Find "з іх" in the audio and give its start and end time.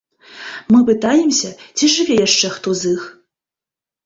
2.81-3.05